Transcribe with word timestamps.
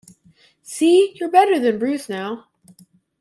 See! 0.63 1.15
You’re 1.19 1.29
better 1.31 1.59
than 1.59 1.77
Bruce 1.77 2.09
now. 2.09 2.47